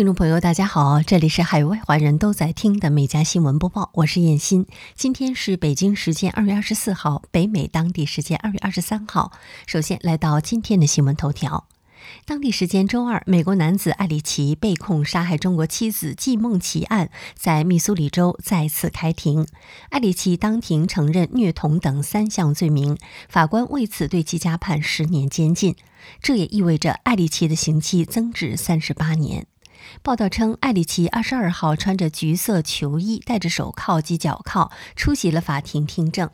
[0.00, 4.66] 听众朋友，大家好，这里是海外华人都在听的《美家新闻播报》，我是燕欣。
[4.94, 9.30] 今天是北京时间二月二十四号，北美当地时间二月二十三号。
[9.66, 11.66] 首先来到今天的新闻头条。
[12.24, 19.46] 当地时间周二，美国男子艾里奇被控杀害中国妻子季梦琪案在密苏里州再次开庭。
[19.90, 22.96] 艾里奇当庭承认虐童等三项罪名，
[23.28, 25.76] 法官为此对其加判十年监禁。
[26.22, 29.46] 这也意味着艾里奇的刑期增至三十八年。
[30.02, 36.30] 报道称，艾里奇二十二号穿着橘色球衣，戴着手铐及脚铐出席了法庭听证。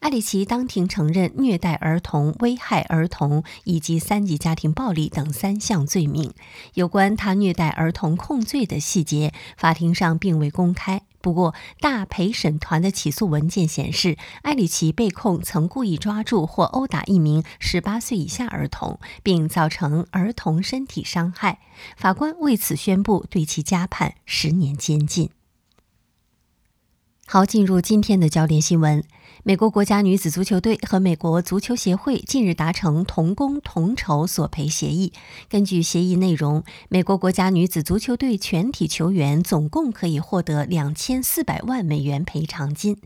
[0.00, 6.32] 艾里奇当庭承认虐待儿童、危害儿童以及三级家庭暴力等三项罪名。
[6.74, 11.02] 有关他虐待儿童控罪的细节，法庭上并未公开。
[11.20, 21.60] 不过，大陪审团的起诉文件显示，埃里奇被控曾故意抓住或殴打一名十八岁以下儿童，并造成儿童身体伤害。
[21.96, 25.30] 法官为此宣布对其加判十年监禁。
[27.30, 29.04] 好，进入今天的焦点新闻。
[29.42, 35.12] 美国国家女子足球队和美国足球协会近日达成同工同酬索赔协议。
[35.50, 42.96] 根据协议内容，美国国家女子足球队全体球员总共可以获得两千四百万美元赔偿金。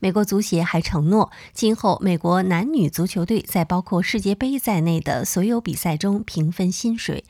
[0.00, 7.22] 美国足协还承诺，今后美国男女足球队在包括世界杯在内的所有比赛中平分薪水。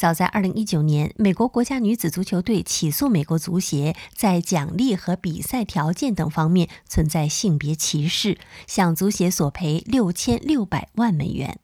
[0.00, 11.58] 早在2019年，美国国家女子足球队起诉美国足协在奖励和比赛条件等方面存在性别歧视，向足协索赔6600万美元。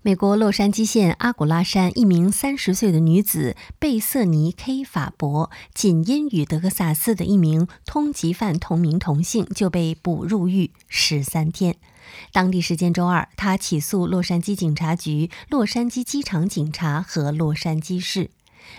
[0.00, 11.76] 美国洛杉矶县阿古拉山一名30岁的女子贝瑟尼 ·K· 法伯，仅因与德克萨斯的一名通缉犯同名同姓，就被捕入狱十三天。
[12.32, 18.30] 当地时间周二，他起诉洛杉矶警察局、洛杉矶机场警察和洛杉矶市。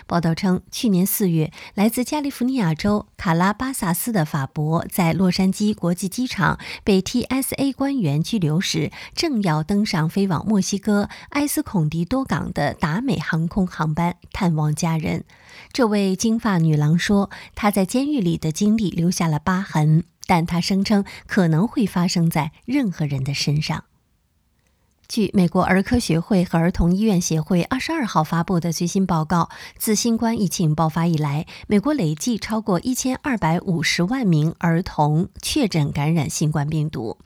[0.06, 15.24] 报道称，去年四月，来自加利福尼亚州卡拉巴萨斯的法博在洛杉矶国际机场被 TSA 官员拘留时，正要登上飞往墨西哥埃斯孔迪多港的达美航空航班探望家人。
[15.72, 20.04] 这位金发女郎说，她在监狱里的经历留下了疤痕。
[20.26, 23.82] 但她声称可能会发生在任何人的身上。
[25.10, 37.18] 据美国儿科学会和儿童医院协会二十二号发布的最新报告，自新冠疫情爆发以来，美国累计超过一千二百五十万名儿童确诊感染新冠病毒。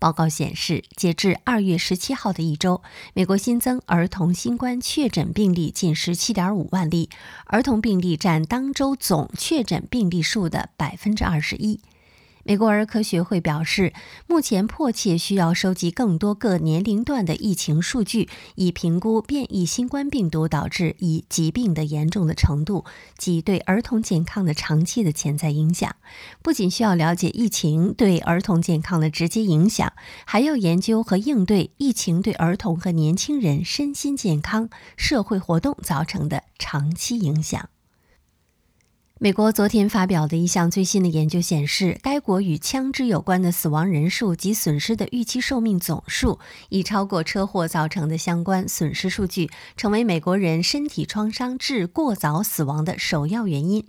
[0.00, 2.82] 报告显示，截至二月十七号的一周，
[3.14, 7.08] 美国新增儿童新冠确诊病例近十七点五万例，
[7.46, 11.78] 儿童病例占当周总确诊病例数的百分之二十一。
[12.48, 13.92] 美国儿科学会表示，
[14.26, 22.86] 目前迫切需要收集更多各年龄段的疫情数据，以评估变异新冠病毒导致以疾病的严重的程度
[23.18, 25.94] 及对儿童健康的长期的潜在影响。
[26.40, 29.92] 不仅需要了解疫情对儿童健康的直接影响，
[30.24, 37.68] 还要研究和应对疫情对儿童和年轻人身心健康、社会活动造成的长期影响。
[39.20, 53.84] 美国昨天发表的一项最新的研究显示，该国与枪支有关的死亡人数及损失的预期寿命总数已超过车祸造成的相关损失数据，成为美国人身体创伤致过早死亡的首要原因。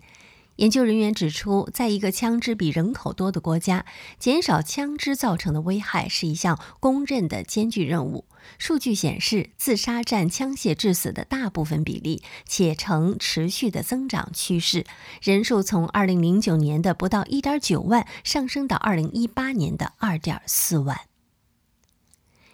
[0.59, 3.85] 研究人员指出，在一个枪支比人口多的国家，
[4.19, 8.25] 减少枪支造成的危害是一项公认的艰巨任务。
[8.57, 14.85] 数据显示，自杀占枪械致死的大部分比例，且呈持续的增长趋势。
[15.21, 21.08] 人数从2009年的不到1.9万上升到2018年的2.4万。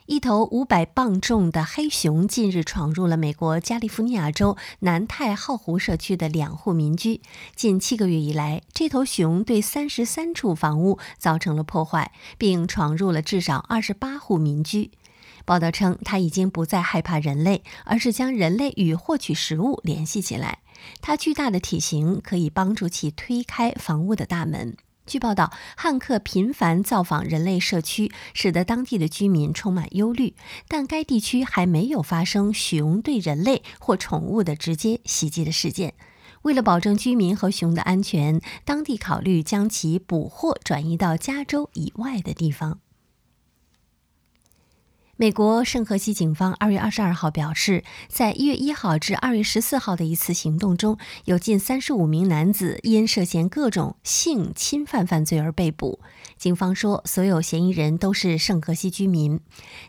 [0.07, 7.21] 一头500磅重的黑熊近日闯入了美国加利福尼亚州南太浩湖社区的两户民居。
[7.55, 14.91] 近七个月以来，这头熊对33处房屋造成了破坏，并闯入了至少28户民居。
[15.43, 20.59] 报道称，它已经不再害怕人类，而是将人类与获取食物联系起来。
[21.01, 24.77] 它巨大的体型可以帮助其推开房屋的大门。
[25.05, 30.33] 据报道，汉克频繁造访人类社区，使得当地的居民充满忧虑。
[30.67, 35.93] 但该地区还没有发生熊对人类或宠物的直接袭击的事件。
[36.41, 42.79] 为了保证居民和熊的安全，当地考虑将其捕获转移到加州以外的地方。
[45.17, 56.01] 美国圣荷西警方二月二十二号表示，在一月一号至二月十四号的一次行动中，有近三十五名男子因涉嫌各种性侵犯犯罪而被捕。
[56.35, 59.39] 警方说，所有嫌疑人都是圣荷西居民。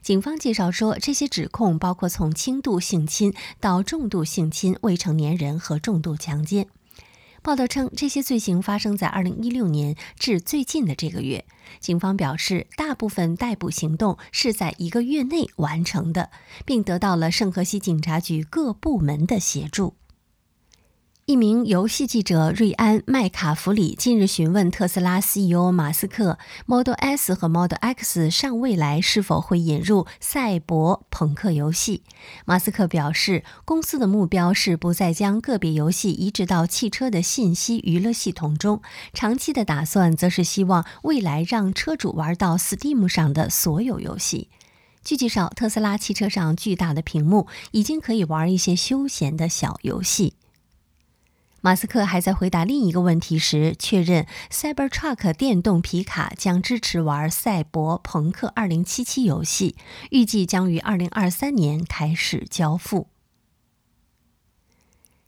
[0.00, 6.69] 警方介绍说，这些指控包括从轻度性侵到重度性侵未成年人和重度强奸。
[7.46, 11.44] 报道称，这些罪行发生在2016年至最近的这个月。
[11.78, 16.31] 警方表示，大部分逮捕行动是在一个月内完成的，
[16.64, 19.94] 并得到了圣河西警察局各部门的协助。
[21.26, 32.05] 一名游戏记者瑞安·麦卡弗里近日询问特斯拉 CEO 马斯克，Model S 和 Model X 上未来是否会引入赛博朋克游戏。
[32.44, 38.81] 马斯克表示，公司的目标是不再将个别游戏移植到汽车的信息娱乐系统中，
[39.12, 44.49] 长期的打算则是希望未来让车主玩到 Steam 上的所有游戏。
[45.02, 50.34] 据介绍，特斯拉汽车上巨大的屏幕已经可以玩一些休闲的小游戏。
[51.66, 59.74] 马斯克还在回答另一个问题时确认，Cybertruck 电动皮卡将支持玩《赛博朋克2077》游戏，
[60.12, 63.08] 预计将于2023年开始交付。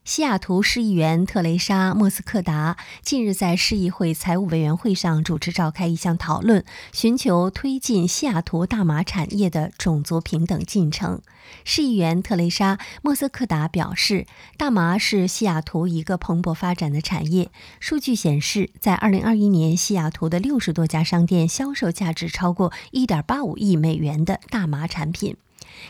[0.09, 6.65] 西雅图市议员特蕾莎·莫斯克达近日在市议会财务委员会上主持召开一项讨论，
[6.95, 11.21] 寻求推进西雅图大麻产业的种族平等进程。
[11.63, 14.27] 市议员特蕾莎·莫斯克达表示，
[14.57, 17.51] 大麻是西雅图一个蓬勃发展的产业。
[17.79, 25.37] 数据显示，在2021年，西雅图的60多家商店销售价值超过1.85亿美元的大麻产品。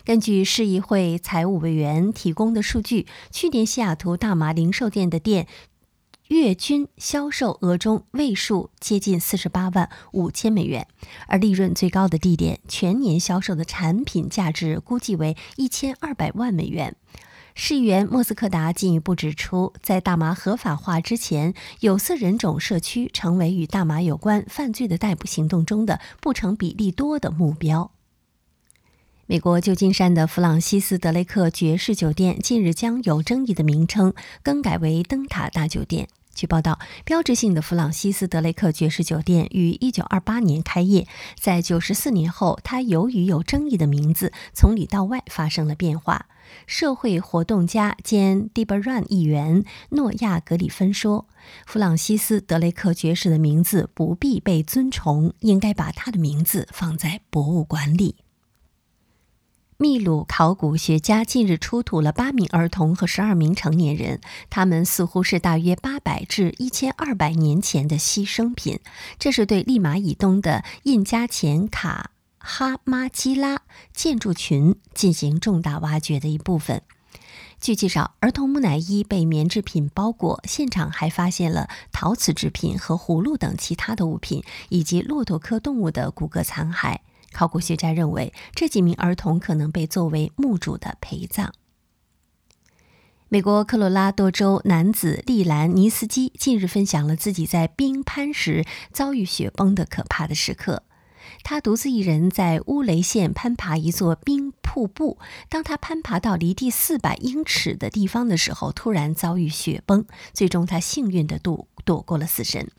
[0.05, 5.47] 根据市议会财务委员提供的数据，去年西雅图大麻零售店的店
[6.29, 10.87] 月均销售额中位数接近四十八万五千美元，
[11.27, 16.95] 而利润最高的地点全年销售的产品价值估计为一千二百万美元。
[17.55, 27.91] 市议员莫斯科达进一步指出，在大麻合法化之前，有色人种社区成为与大麻有关犯罪的逮捕行动中的不成比例多的目标。
[29.31, 36.09] 美国旧金山的弗朗西斯德雷克爵士酒店近日将有争议的名称更改为灯塔大酒店。
[36.35, 41.07] 据报道，标志性的弗朗西斯德雷克爵士酒店于1928年开业，
[41.39, 46.25] 在94年后，它由于有争议的名字，从里到外发生了变化。
[46.67, 51.27] 社会活动家兼 d e b r a n 议员诺亚格里芬说
[51.69, 58.17] ：“弗朗西斯德雷克爵士的名字不必被尊崇，应该把他的名字放在博物馆里。”
[59.81, 64.21] 秘鲁考古学家近日出土了八名儿童和十二名成年人，
[64.51, 68.81] 他们似乎是大约八百至一千二百年前的牺牲品。
[69.21, 73.61] 这是对利马以东的印加前卡哈马基拉
[73.95, 76.83] 建筑群进行重大挖掘的一部分。
[77.61, 86.99] 据介绍，儿童木乃伊被棉制品包裹，现场还发现了陶瓷制品和葫芦等其他的物品，以及骆驼科动物的骨骼残骸。
[87.33, 91.53] 考古学家认为，这几名儿童可能被作为墓主的陪葬。
[93.29, 100.83] 美国科罗拉多州男子利兰尼斯基近日分享了自己在冰攀时遭遇雪崩的可怕的时刻。
[101.43, 105.19] 他独自一人在乌雷县攀爬一座冰瀑布，
[105.51, 112.71] 当他攀爬到离地四百英尺的地方的时候，突然遭遇雪崩，最终他幸运地躲躲过了死神。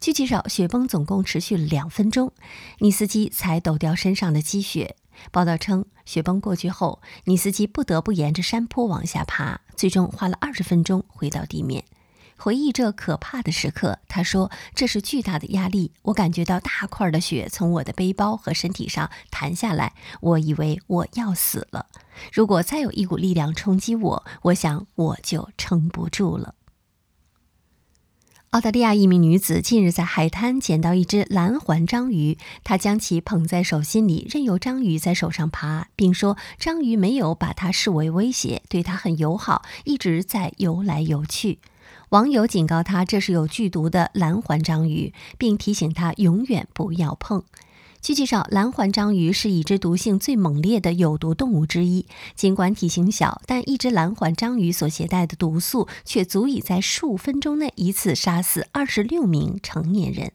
[0.00, 2.32] 据介绍，雪崩总共持续了两分钟，
[2.78, 4.96] 尼斯基才抖掉身上的积雪。
[5.30, 11.84] 报道称，雪崩过去后，尼斯基不得不沿着山坡往下爬，最终花了二十分钟回到地面。
[12.38, 21.88] 回忆这可怕的时刻，他说：“这是巨大的压力，我感觉到大块的雪从我的背包和身体上弹下来，我以为我要死了。
[22.32, 26.54] 如果再有一股力量冲击我，我想我就撑不住了。”
[28.50, 41.60] 澳大利亚一名女子近日在海滩捡到一只蓝环章鱼，她将其捧在手心里，任由章鱼在手上爬，并说章鱼没有把它视为威胁，对它很友好，一直在游来游去。
[42.08, 47.44] 网友警告她这是有剧毒的蓝环章鱼，并提醒她永远不要碰。
[48.02, 52.06] 据介绍，蓝环章鱼是已知毒性最猛烈的有毒动物之一。
[52.34, 60.32] 尽管体型小，但一只蓝环章鱼所携带的毒素却足以在数分钟内一次杀死二十六名成年人。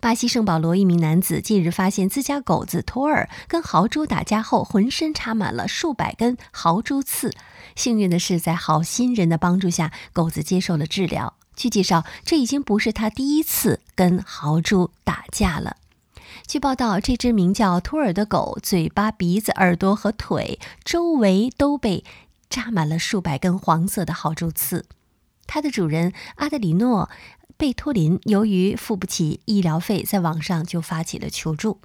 [0.00, 7.30] 巴西圣保罗一名男子近日发现自家狗子托尔跟豪猪打架后，浑身插满了数百根豪猪刺。
[7.74, 11.34] 幸运的是，在好心人的帮助下，狗子接受了治疗。
[11.56, 15.78] 据介绍，这已经不是他第一次跟豪猪打架了。
[16.46, 22.04] 据报道，这只名叫托尔的狗，嘴巴、鼻子、耳朵和腿周围都被
[22.48, 24.84] 扎满了数百根黄色的豪猪刺。
[25.46, 27.08] 它的主人阿德里诺·
[27.56, 31.80] 贝托林由于付不起医疗费，在网上就发起了求助。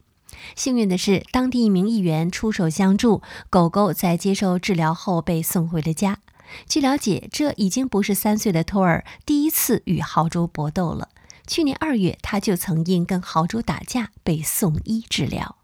[0.56, 6.20] 幸运的是，当地一名议员出手相助，狗狗在接受治疗后被送回了家。
[6.68, 11.10] 据了解，这已经不是三岁的托尔第一次与豪猪搏斗了。
[11.48, 15.58] 去年二月，他就曾因跟豪猪打架被送医治疗。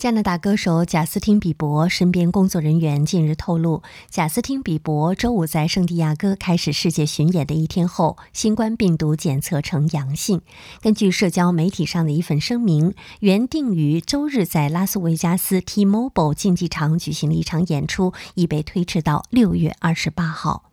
[0.00, 10.40] 加拿大歌手贾斯汀·比伯身边工作人员近日透露，贾斯汀·比伯周五在圣地亚哥开始世界巡演的一天后，新冠病毒检测呈阳性。
[10.80, 20.69] 根据社交媒体上的一份声明，原定于周日在拉斯维加斯 T-Mobile 竞技场举行的一场演出，已被推迟到六月二十八号。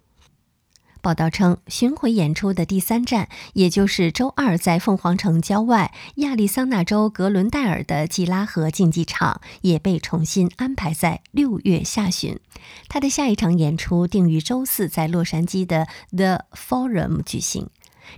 [1.01, 12.39] 报道称，巡回演出的第三站，也就是周二在凤凰城郊外亚利桑那州格伦戴尔的吉拉河竞技场，也被重新安排在六月下旬。
[12.89, 17.69] 他的下一场演出定于周四在洛杉矶的 The Forum 举行，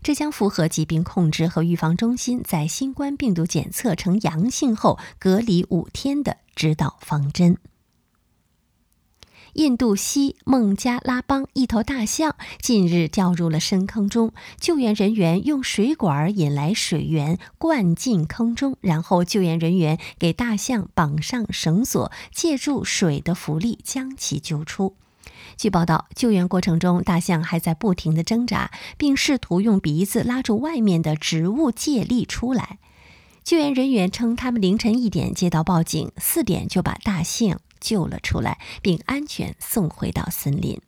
[0.01, 7.57] 这将符合疾病控制和预防中心在新冠病毒检测呈阳性后隔离五天的指导方针。
[9.53, 24.95] 印度西孟加拉邦一头大象近日掉入了深坑中，救援人员用水管引来水源灌进坑中，然后救援人员给大象绑上绳索，借助水的浮力将其救出。
[25.57, 32.77] 据报道，救援过程中，大象还在不停地挣扎，并试图用鼻子拉住外面的植物借力出来。
[33.43, 37.59] 救援人员称，他们凌晨一点接到报警，四点就把大象。
[37.79, 40.81] 救了出来，并安全送回到森林。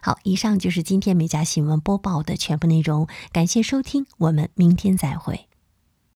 [0.00, 5.48] 好，以上就是今天美家新闻播报的全部内容，感谢收听，我们明天再会。